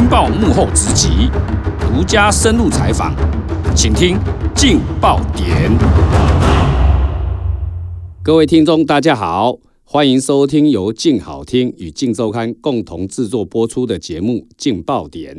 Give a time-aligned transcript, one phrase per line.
[0.00, 1.28] 金报》幕后直击，
[1.80, 3.16] 独家深入采访，
[3.74, 4.16] 请听
[4.54, 5.68] 《劲爆点》。
[8.22, 15.34] 各位听众，大家好，欢迎收听由劲好听与劲周刊共同制作播出的节目《劲爆点》。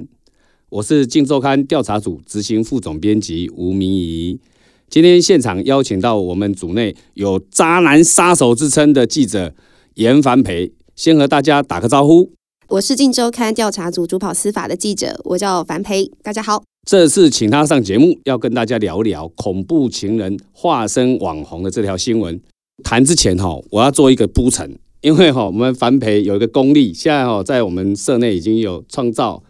[0.67, 4.41] 我是劲周刊调查组执行副总编辑吴明仪。
[4.89, 9.53] 今天现场邀请到我们组内有“渣男杀手”之称的记者
[9.93, 12.33] 严凡培，先和大家打个招呼。
[12.69, 16.61] 我是《镜周刊》调查组主跑司法的记者，我叫樊培，大家好。
[16.87, 22.39] 这次请他上节目，要跟大家聊聊恐怖情人化身网红的这条新闻。
[22.83, 29.41] 谈之前哈，我要做一个铺陈，因为哈，我们樊培有一个功力，现在哈在我们社内已经有创造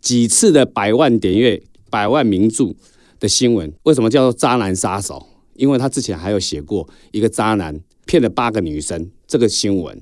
[0.00, 2.72] 几次的百万点阅、百万名著
[3.20, 3.70] 的新闻。
[3.82, 5.26] 为什么叫做渣男杀手？
[5.56, 10.00] 因为他之前还有写过一个渣男骗了八个女生这个新闻。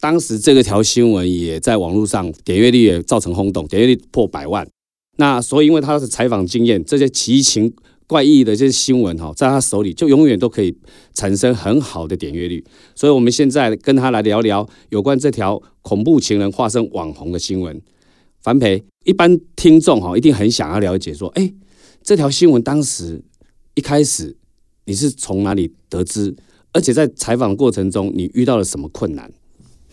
[0.00, 4.66] 当时这个条新闻也在网络上点阅率也造成轰动，点阅率破百万。
[5.18, 7.72] 那所以因为他的采访经验，这些奇情
[8.06, 10.76] 怪异的这些新闻哈，在他手里就永远都可以
[11.14, 12.62] 产生很好的点阅率。
[12.94, 17.80] 所以我们现在跟他来聊聊有关这条恐怖情人化身网红的新闻。
[18.40, 21.52] 樊培，一般听众哈一定很想要了解说，哎，
[22.02, 23.20] 这条新闻当时
[23.74, 24.36] 一开始
[24.84, 26.36] 你是从哪里得知？
[26.72, 29.32] 而且在采访过程中你遇到了什么困难？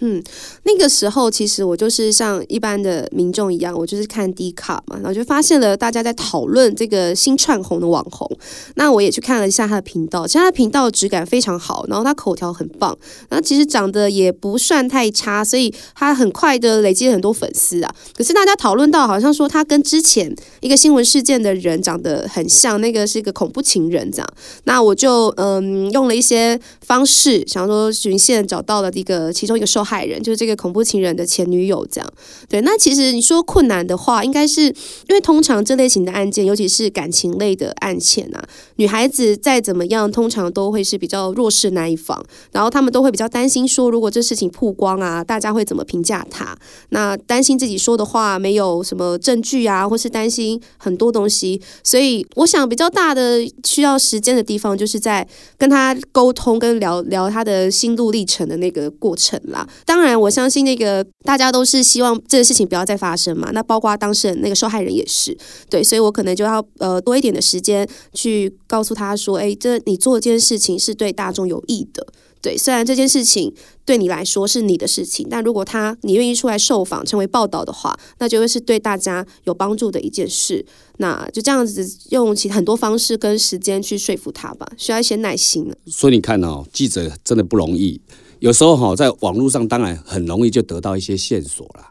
[0.06, 0.22] 嗯，
[0.64, 8.30] 那个时候其实我就是像一般的民众一样，我就是看 D 卡嘛，然后就发现了大家在讨论这个新串红的网红。
[8.76, 12.94] 那我也去看了一下他的频道，其实他的频道质感非常好，然后他口条很棒，
[13.30, 17.96] 然后其实长得也不算太差，所以他很快的累积了很多粉丝啊。
[18.14, 24.28] 可是大家讨论到好像说他跟之前一个新闻事件的人长得很像，那个是一个恐怖情人这样。
[24.66, 29.93] 那我就嗯用了一些方式，想说寻线找到了一个其中一个受害。
[29.94, 32.14] 害人就是这个恐怖情人的前女友，这样
[32.50, 32.62] 对。
[32.62, 38.44] 那其实你说困难的话，应该是因为通常这类型的案件，尤其是感情类的案件啊，
[38.78, 46.58] 女孩子再怎么样，通常都会是比较弱势那一方，然后他们都会比较担心说，如果这事情曝光啊，大家会怎么评价他？
[46.90, 51.62] 那担心自己说的话没有什么证据啊，或是担心很多东西。
[51.84, 55.28] 所以我想比较大的需要时间的地方，就是在
[55.58, 59.68] 跟他沟通跟聊聊他的心路历程的那个过程啦。
[59.86, 63.50] 当然，我相信那个大家都是希望这个事情不要再发生嘛。
[63.54, 65.38] 那包括当事人那个受害人也是，
[65.70, 72.06] 对，所以我可能就要呃多一点的时间去告诉他说，哎，这你做这件事情是对大众有益的。
[72.42, 73.54] 对，虽然这件事情
[73.86, 80.66] 对你来说是你的事情，但如果他你愿意出来受访成为报道的话，那就会是对大家有帮助的一件事。
[80.98, 88.02] 那就这样子用其很多方式跟时间去说服他吧，需要一些耐心所以你看哦，记者真的不容易。
[88.44, 91.86] 有时候哈，在网络上当然很容易就得到一些线索了，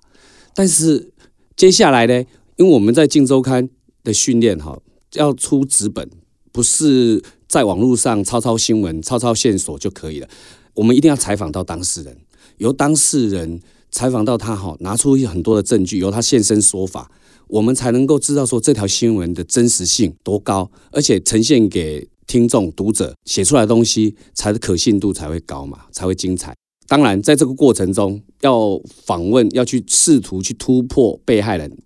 [0.55, 1.11] 但是
[1.57, 2.13] 接下来呢，
[2.57, 3.67] 因为我们在《镜周刊》
[4.05, 4.79] 的训练哈，
[5.15, 6.07] 要出纸本，
[6.53, 10.29] 不是在网络上抄抄新闻、抄抄线索就可以了。
[10.75, 12.19] 我们一定要采访到当事人，
[12.59, 13.59] 由当事人
[13.91, 17.11] 采访到他哈，拿出很多的证据，由他现身说法，
[17.49, 22.12] 我们才能够知道说这条新闻的真实性多高，而且呈现给。
[22.27, 26.55] 听众、读者写出来的东西，才可信度才会高嘛，才会精彩。
[26.87, 31.79] 当然，在这个过程中，要访问、要去试图去突破被害人，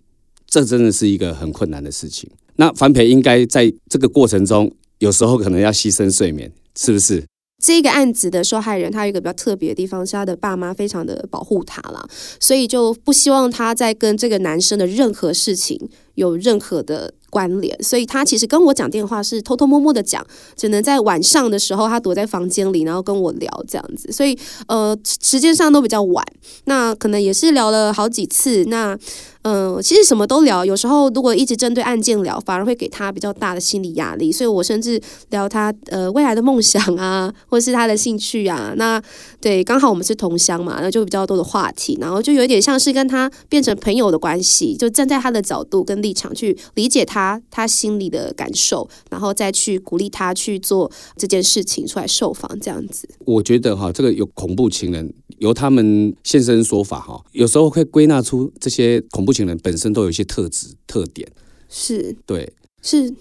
[0.45, 2.29] 这真的是一个很困难的事情。
[2.55, 7.23] 那樊培应该在这个过程中，有时候可能要牺牲睡眠，是不是？
[7.59, 12.07] 这个案子的受害人，他有一个比较特别的地方，是他的爸妈非常的保护他了，
[12.39, 17.13] 所以就不希望他在跟这个男生的任何事情有任何的。
[17.29, 20.25] 关联，所以他其实跟我讲电话是偷偷摸摸的讲，
[20.55, 24.09] 只能在晚上的时候，他躲在房间里，然后跟我聊这样子。
[24.13, 24.35] 所以
[24.67, 26.25] 呃，时间上都比较晚，
[26.63, 28.63] 那可能也是聊了好几次。
[28.69, 28.97] 那
[29.47, 34.31] 嗯，其实什么都聊，有时候如果一直针对案件聊，反而会给他比较大的心理压力。
[34.31, 38.73] 所以我甚至聊他呃未来的梦想啊，或是他的兴趣啊。
[38.77, 39.01] 那
[39.41, 47.17] 对，刚好我们是同乡嘛，那就比较多的话题，然后就有点像是跟他变成朋友的关系，就站在他的角度跟立场去理解他。
[47.17, 53.09] 他他心里的感受，然后再去鼓励他去做这件事情，出来受访这样子。
[53.25, 61.27] 我觉得哈，这个有恐怖情人，由他们现身说法哈，有时候会归纳出这些恐怖情人本身都有一些特质特点。
[61.69, 62.51] 是，对，
[62.81, 63.13] 是。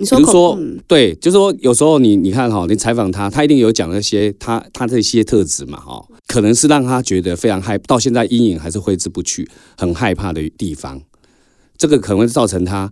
[0.00, 11.02] 你说，比如说，对，就是说，有时候你你看哈，你采访他，他一定有讲那些他他这些特质嘛哈，可能是让他觉得非常害，到现在阴影还是挥之不去，很害怕的地方。
[11.76, 12.90] 这个可能会造成他。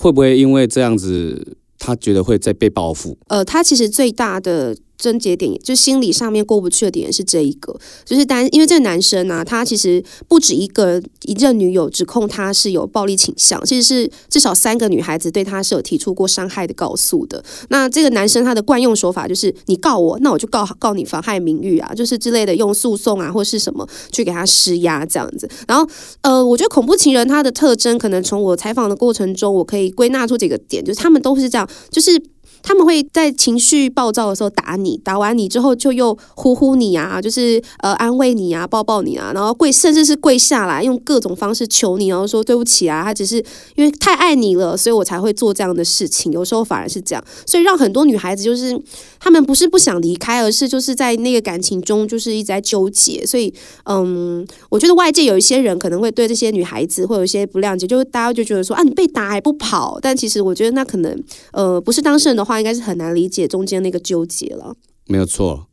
[0.00, 3.18] 会不会因为这样子，他觉得会在被报复？
[3.26, 7.74] 呃，他其实最大的症结点，就心理上面过不去的点是这一个，
[8.04, 17.42] 就是单因为这个男生啊，他其实不止一个一任女友指控他是有暴力倾向，其实是至少三个女孩子对他是有提出过伤害的告诉的。
[17.68, 25.48] 那这个男生他的惯用手法就是你告我，那我就告告你妨害名誉啊，就是之类的用诉讼啊或是什么去给他施压这样子。
[25.68, 25.88] 然后
[26.22, 32.20] 呃，我觉得恐怖情人他的特征可能从我采访的过程中，我可以归纳出几个点，就是他们都是这样，就是。
[32.62, 43.36] 他们会在情绪暴躁的时候打你，打完你之后就又呼呼你啊，就是呃安慰你啊，抱抱你啊，然后跪，甚至是跪下来用各种方式求你，然后说对不起啊，他只是
[43.76, 46.32] 因为太爱你了，所以我才会做这样的事情。
[46.32, 48.78] 有时候反而是这样，所以让很多女孩子就是
[49.20, 53.24] 他们不是不想离开，而是就是在那个感情中就是一直在纠结。
[53.24, 53.52] 所以
[53.84, 61.16] 嗯，我觉得外界有一些人可能会对这些女孩子会有一些不谅解，就是大家就觉得说啊，你被打还不跑，但其实我觉得那可能
[61.52, 62.47] 呃不是当事人的。
[62.48, 64.74] 话应该是很难理解中间那个纠结了，
[65.06, 65.66] 没有错。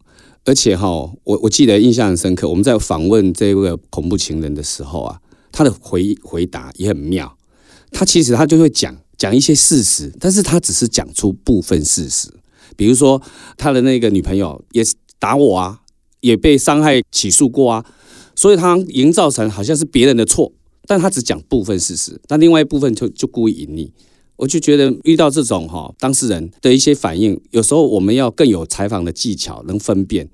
[0.44, 0.88] 而且哈，
[1.24, 5.20] 我我记得印象很深刻，我们在访问这个恐怖情人的时候啊，
[5.52, 7.36] 他的回回答也很妙。
[7.92, 12.30] 他其实他就会讲讲一些事实，但是他只是讲出部分事实。
[12.76, 13.22] 比如说
[13.58, 15.80] 他的那个女朋友也是打我啊，
[16.20, 17.86] 也被伤害起诉过啊，
[18.36, 20.52] 所以他营造成好像是别人的错，
[20.86, 23.90] 但他只讲部分事实，但另外一部分就就故意隐匿。
[24.38, 30.30] 我就觉得遇到这种哈当事人的一些反应，有时候我们要更有采访的技巧，能分辨。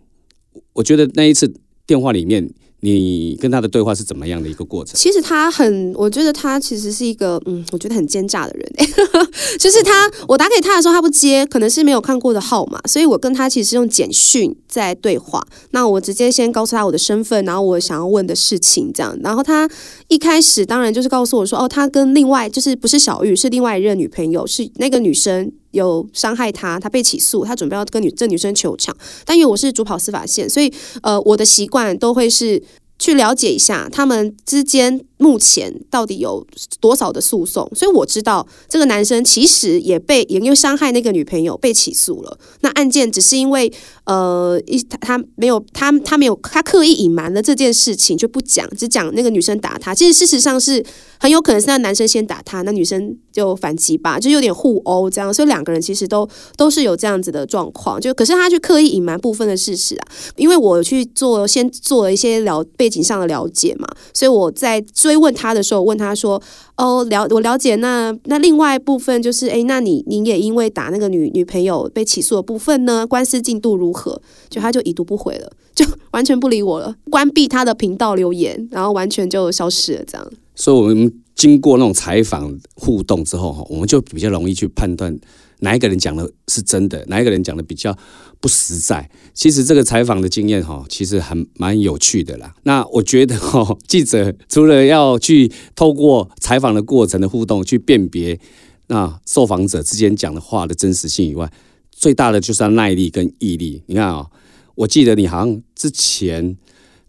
[0.74, 1.54] 我觉得那一次
[1.86, 2.52] 电话里面。
[2.84, 4.96] 你跟他的对话是怎么样的一个过程？
[4.96, 8.72] 其实他很，我觉得他其实是一个，嗯，我觉得很奸诈的人。
[9.60, 15.46] 就是他，我打给他的时候他不接，可能是没有看过的号码，所以我跟他其实用简讯在对话。
[15.72, 19.16] 那我直接先告诉他我的身份，然后我想要问的事情这样。
[19.22, 19.70] 然后他
[20.08, 28.96] 一开始当然就是告诉我说，哦，他跟另外就是不是小玉，是另外一任女朋友，是那个女生有伤害他，他被起诉，他准备要跟女这女生求偿。
[29.26, 30.72] 但因为我是主跑司法线，所以
[31.02, 32.62] 呃，我的习惯都会是。
[33.02, 36.46] 去了解一下他们之间目前到底有
[36.80, 42.38] 多少的诉讼，所以我知道这个男生其实也被也因为伤害那个女朋友被起诉了。
[42.60, 43.74] 那案件只是因为
[44.12, 49.94] 呃一他他没有他他没有他刻意隐瞒了这件事情就不讲，只讲那个女生打他。
[49.96, 50.84] 其实事实上是
[51.20, 55.34] 很有可能是那男生先打他，那女生就反击吧，就有点互殴这样。
[55.34, 58.00] 所以两个人其实都 都是有这样子的状况。
[58.00, 62.92] 就可是他去刻意隐瞒部分的事实啊，因为我去做先做了一些了背。
[62.92, 66.44] 景上的了解嘛，所以我在追问他的时候，问他说
[66.78, 67.76] ：“哦，了，我了解。
[67.76, 73.06] 那那另外一部分就是，哎，那你你也因为打那个女女朋友被起诉的部分呢？
[73.06, 80.04] 官司进度如何？”就他就已读不回了，就完全不理我了，关闭他的频道留言，然后完全就消失了。
[80.06, 85.18] 这样，所以我们经过那种采访互动之后，哈，我们就比较容易去判断。
[85.62, 87.04] 哪一个人讲的是真的？
[87.08, 87.96] 哪一个人讲的比较
[88.40, 89.10] 不实在？
[89.34, 92.54] 其实这个采访的经验哈，其实很蛮有趣的啦。
[92.64, 98.40] 那我觉得哈，记者除了要去透过采访的过程的互动去辨别
[98.88, 101.52] 那受访者之间讲的话的真实性以外，
[101.92, 103.84] 最大的就是要耐力跟毅力。
[103.86, 104.26] 你看啊，
[104.76, 106.58] 我记得你好像之前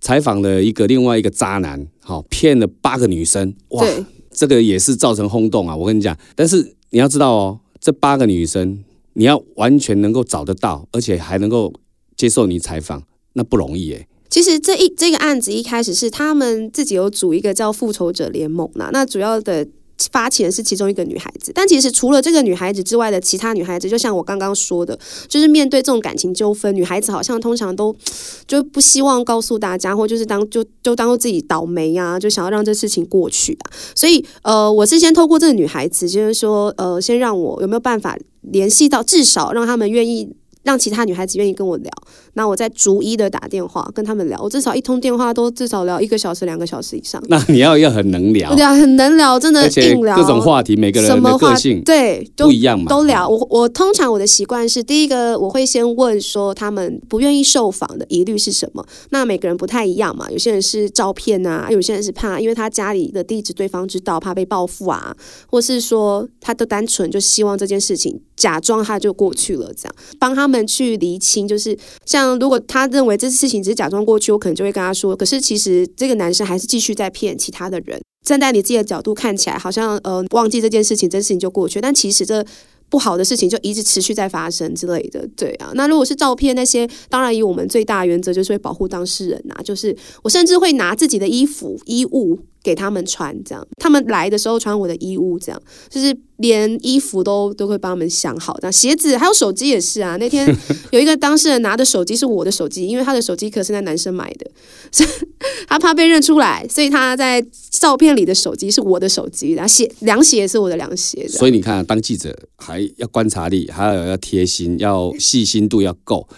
[0.00, 3.84] 采访了一个另外一个渣男，好骗了八个女生，哇，
[4.30, 5.74] 这个也是造成轰动啊。
[5.74, 7.58] 我跟你讲，但是你要知道哦。
[7.82, 8.82] 这八个女生，
[9.12, 11.74] 你要完全能够找得到，而且还能够
[12.16, 13.02] 接受你采访，
[13.34, 14.06] 那不容易诶。
[14.30, 19.68] 其实这一这个案子一开始是他们自己有组一个叫复仇者联盟啦，那主要的。
[20.10, 27.94] 发起的是其中一个女孩子，但其实除了这个女孩子之外的其他女孩子，就像我刚刚说的，就是面对这种感情纠纷，女孩子好像通常都
[28.46, 33.70] 就不希望告诉大家，或就是当就就当做自己倒霉呀，就想要让这事情过去啊。
[33.94, 40.34] 所以呃，我是先透过这个女孩子，就是说呃，先让我有没有办法联系到，至少让他们愿意。
[40.62, 41.90] 让其他女孩子愿意跟我聊，
[42.34, 47.20] 那我再逐一的打电话跟他们聊，我至少一通电话都至少聊一个小时、两个小时以上。
[47.28, 53.28] 那你要要很能聊，对啊，很能聊，真的硬聊各种话题，每个人的个性对不一样嘛，都聊。
[53.28, 58.86] 我我通常我的习惯是，第一个我会先问说他们不愿意受访的疑虑是什么。
[59.10, 65.16] 那每个人不太一样嘛，有些人是照片啊，有些人是怕因为他家里的地址对方知道，怕被报复啊，
[65.50, 70.51] 或是说他都单纯就希望这件事情假装他就过去了，这样帮他。
[70.52, 78.00] 们去厘清，就是像如果他认为这事情只是假装过去，我可能就会跟他说，可是其实这个男生还是继续在骗其他的人。
[78.24, 82.44] 站在你自己的角度看起来，好像呃忘记这件事情，这事情就过去，但其实这
[82.88, 85.26] 不好的事情就一直持续在发生之类的。
[85.34, 92.38] 对啊，那如果是照片那些，当然以我们最大原则就是会保护当事人呐，就是我甚至会拿自己的衣服衣物。
[92.62, 100.16] 给他们穿，这样他们来的时候穿我的衣物，这样就是连衣服都都会帮他们想好，这样鞋子还有手机也是啊。
[100.20, 100.46] 那天
[100.90, 104.50] 有一个当事人拿的手机是我的手机，因为他的手机壳是那男生买的，
[104.90, 105.08] 所以
[105.66, 111.26] 他怕被认出来，所以他在照片里的手机是我的手机，然后鞋凉鞋也是我的凉鞋。
[111.28, 116.28] 所以你看，当记者还要观察力，还有要贴心，要细心度要够。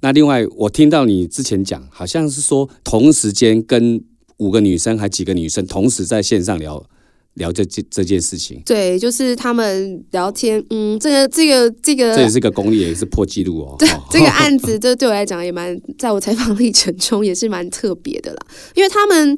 [0.00, 4.00] 那另外，我听到你之前讲，好像是说同时间跟
[4.38, 6.84] 五个女生还几个女生同时在线上聊
[7.34, 13.76] 聊这这这件事情，对，就是他们聊天，嗯，这个这个这个，这也是个公益，也是破纪录哦。
[13.78, 19.36] 对，这个案子，这对我来讲也蛮，在我采访历程中也是蛮特别的啦，因为他们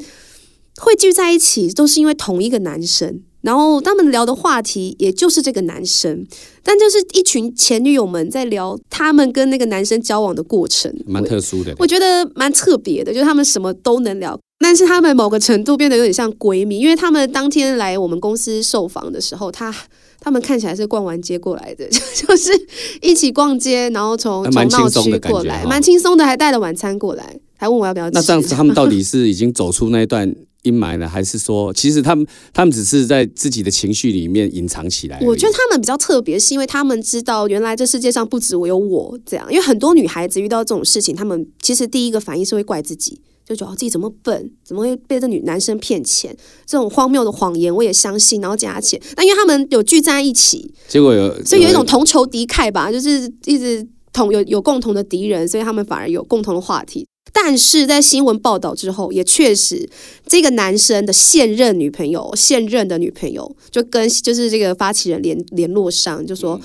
[0.79, 3.23] 会聚在一起，都是因为同一个男生。
[3.43, 6.27] 然后他们聊的话题也就是这个男生，
[6.63, 11.75] 但就是一群前女友们在聊他们跟那个男生交往的过程，蛮特殊的。
[11.79, 19.75] 我觉得蛮特别的，就是他们什么都能聊，但是他们某个程度变得有点像闺蜜，因为他们当天来我们公司受访的时候，他
[20.21, 22.53] 他们看起来是逛完街过来的， 就是
[23.01, 28.09] 一起逛街，然后从从闹区过来，蛮轻松的，还带了晚餐过来，还问我要不要。
[28.11, 30.33] 那这样子，他们到底是已经走出那一段？
[30.63, 31.09] 阴霾呢？
[31.09, 35.19] 还是说，其实他们他们只是在自己的情绪里面隐藏起来？
[35.23, 39.47] 我觉得他们比较特别，是因为他们知道原来这世界上不止我有我这样。
[39.51, 43.19] 因为很多女孩子遇到这种事情，他们其实第一个反应是会怪自己，
[43.51, 46.33] 就觉得自己怎么笨，怎么会被这女男生骗钱？
[46.65, 49.01] 这种荒谬的谎言我也相信，然后加钱。
[49.17, 57.05] 那因为他们有聚在一起，结果有所以有一种同仇敌忾吧，就是一直同有有共同的敌人，所以他们反而有共同的话题。
[57.33, 59.91] 但是在新闻报道之后，也确实，
[60.29, 66.61] 这个男生的现任女朋友、现任的女朋友就跟就是这个发起人联联络上，就说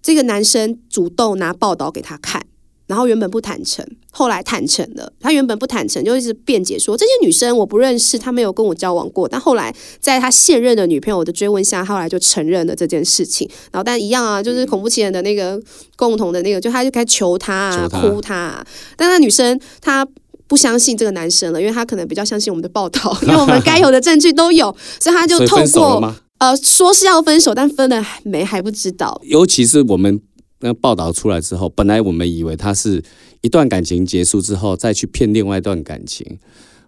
[0.00, 2.42] 这个男生主动拿报道给他看。
[2.92, 5.10] 然后原本不坦诚，后来坦诚了。
[5.18, 9.26] 他原本不坦诚，就一直辩解说这些女生我不认识，她没有跟我交往过。
[9.26, 13.48] 但后来在他现任的女朋友的追问下，后来就承认了这件事情。
[13.70, 15.58] 然后但一样啊，就是恐怖情人的那个
[15.96, 18.36] 共同的那个，就他就该求他啊，哭他。
[18.36, 18.66] 啊。
[18.94, 20.06] 但那女生她
[20.46, 29.18] 不相信这个男生了，因为她可能比较相信我们的报道， 因为我们该有的证据都有，所以他就透过呃说是要分手，但分了没还不知道。
[29.24, 30.20] 尤其是我们。
[30.62, 33.02] 那报道出来之后，本来我们以为他是
[33.40, 36.38] 一段感情结束之后再去骗另外一段感情，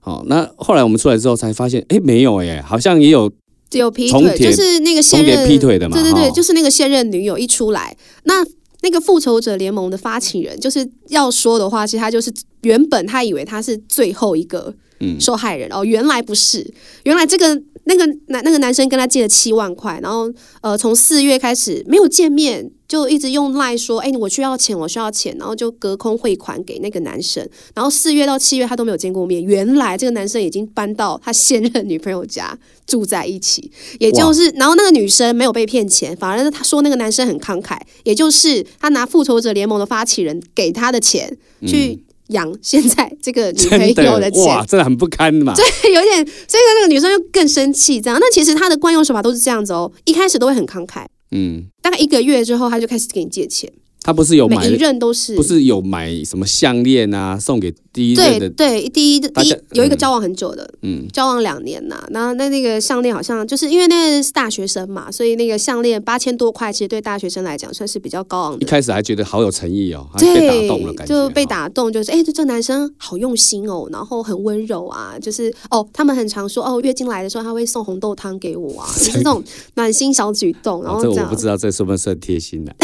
[0.00, 3.30] 好，那后来我们出来之后才发现，哎，没有哎，好像也有
[3.72, 8.46] 有劈腿，就是那个现任劈腿的嘛，对对对，就是那个现任女友一出来，那
[8.82, 14.72] 那个复仇者联盟的发起人就是要说的话，其实他就是原本他以为他是最后一个
[15.18, 17.62] 受害人，哦，原来不是，原来这个。
[17.84, 41.36] 那个男那个男生跟他借了七万块，然后呃从四月开始没有见面，就一直用赖说，哎，我需要钱，我需要钱，然后就隔空汇款给那个男生，然后四月到七月他都没有见过面，原来这个男生已经搬到他现任女朋友家住在一起，也就是 然后那个女生没有被骗钱，反而他说那个男生很慷慨，也就是他拿复仇者联盟的发起人给他的钱
[41.66, 42.02] 去。
[42.28, 45.54] 养现在这个女朋友的钱，哇，真的很不堪嘛。
[45.54, 48.18] 对，有点，所以那个女生就更生气，这样。
[48.20, 53.72] 那其实她的惯用手法都是这样子哦，一开始都会很慷慨，嗯，大概一个月之后，她就开始给你借钱。
[54.02, 68.58] 他不是有每一任都是不是有买什么项链啊，送给第一对对第一第一有一个交往很久的，嗯，交往两年呐，然后那那个项链好像就是因为那是大学生嘛，所以那个项链八千多块，其实对大学生来讲算是比较高昂的。
[68.58, 79.42] 一开始还觉得好有诚意哦，被打动了，感觉就被打动，就是哎，这这男生好用心哦，然后很温柔啊，就是哦，他们很常说哦，月经来的时候他会送红豆汤给我啊， 就是这种
[79.76, 80.82] 暖心小举动。
[80.82, 82.74] 然后这我不知道这是不是很贴心的，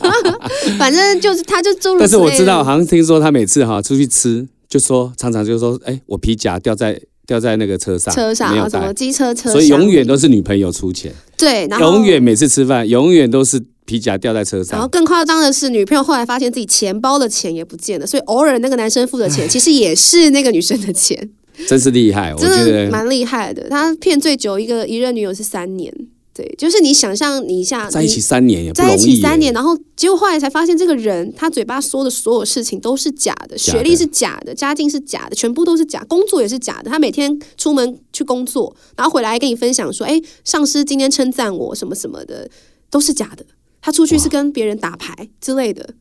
[0.78, 1.28] 反正就。
[1.38, 4.37] 是他，就但是我知道，好像听说他每次哈出去吃，
[4.68, 11.12] 就说常常就说，哎，我皮夹掉在掉在那个车上，车上啊，什么机车车，所以永远都是女朋友出钱。
[11.36, 14.72] 对，然后永远每次吃饭，永远都是皮夹掉在车上。
[14.72, 21.30] 然后更夸张的是，女朋友后来发现自己钱包的钱也不见了，所以偶尔那个男生付的钱， 其实也是那个女生的钱。
[21.66, 23.68] 真是厉害，我觉得 蛮厉害的。
[23.68, 25.92] 他骗最久一个一任女友是三年。
[26.38, 36.88] 对，就是你想象你一下，在一起三年也在一起三年，然后结果后来才发现，这个人他嘴巴说的所有事情都是假的，学历是假的，家境是假的，全部都是假，工作也是假的。
[36.88, 42.48] 他每天出门去工作，然后回来跟你分享说：“哎，上司今天称赞我什么什么的，
[42.88, 43.44] 都是假的。”
[43.82, 45.92] 他出去是跟别人打牌之类的。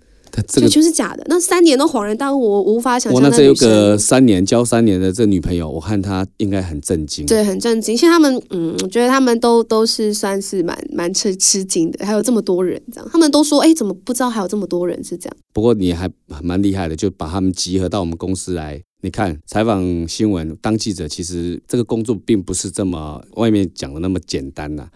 [0.47, 3.21] 这个就是假的，那三年都恍然大悟，我无法想象。
[3.21, 7.25] 那这有个三年交三年的这女朋友，我看她应该很震惊。
[7.25, 7.95] 对，很震惊。
[7.95, 13.09] 其实他们，嗯，我觉得他们都都是算是蛮蛮吃吃惊的，还有这么多人这样。
[13.11, 15.37] 他们都说，哎，怎么不知道还有这么多人是这样？
[15.53, 16.09] 不过你还
[16.41, 24.87] 蛮厉害的，就把他们集合到我们公司来你看采访新闻当记者，其实这个工作并不是这么外面讲的那么简单呐、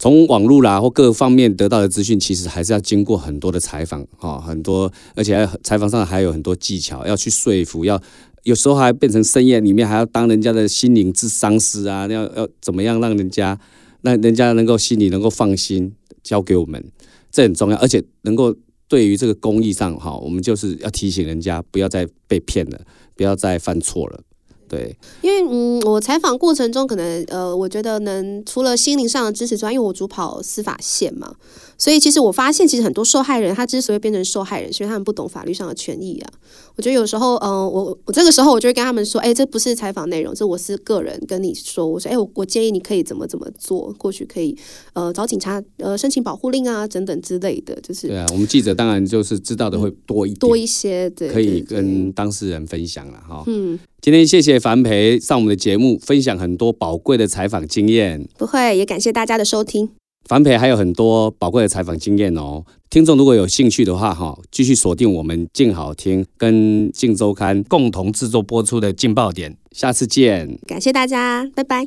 [0.00, 8.00] 从网络啦或各方面得到的资讯，其实还是要经过很多的采访哈，很多而且还采访上还有很多技巧要去说服，要
[8.44, 13.60] 有时候还变成深夜里面还要当人家的心灵之商师啊，要要怎么样让人家
[14.00, 15.92] 让人家能够心里能够放心
[16.22, 16.82] 交给我们，
[17.30, 18.56] 这很重要，而且能够
[18.88, 22.80] 对于这个公益上哈，我们就是要提醒人家不要再被骗了，
[23.14, 24.22] 不要再犯错了。
[24.70, 31.34] 对，因为嗯，我采访过程中可能呃，我觉得能除了心灵上的支持之外，因为我主跑司法线嘛，
[31.76, 36.32] 所以其实我发现，其实很多受害人他之所以变成受害人，是因为他们不懂法律上的权益啊。
[36.76, 44.56] 我觉得有时候，嗯、我我这个时候我就会跟他们说，哎，这不是采访内容，这我是个人跟你说，我说，哎，我我建议你可以怎么怎么做，或许可以
[44.92, 53.42] 呃找警察呃申请保护令啊，等等之类的，就是对啊，我们记者当然就是知道的会多一点，多一些，对，可以跟当事人分享了哈。
[53.46, 58.26] 嗯，今天谢谢樊培上我们的节目，分享很多宝贵的采访经验。
[58.38, 59.90] 不会，也感谢大家的收听。
[60.26, 62.64] 樊培还有很多宝贵的采访经验哦。
[62.88, 69.54] 听众如果有兴趣的话，哈，继续锁定我们静好听跟静周刊共同制作播出的劲爆点。
[69.72, 70.58] 下次见。
[70.66, 71.86] 感谢大家，拜拜。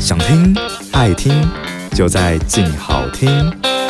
[0.00, 0.52] 想听
[0.92, 1.32] 爱听，
[1.94, 3.85] 就在静好听。